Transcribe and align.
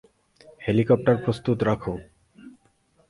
Helicopter 0.61 1.15
প্রস্তুত 1.17 1.57
রাখো। 1.63 1.93